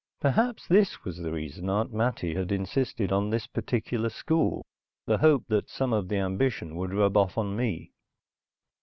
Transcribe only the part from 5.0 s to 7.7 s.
the hope that some of the ambition would rub off on